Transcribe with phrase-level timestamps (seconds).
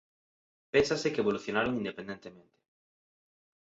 [0.73, 2.57] Pénsase que evolucionaron independentemente.